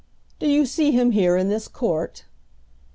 "Do 0.39 0.47
you 0.47 0.65
see 0.65 0.89
him 0.89 1.11
here 1.11 1.37
in 1.37 1.47
this 1.49 1.67
court?" 1.67 2.25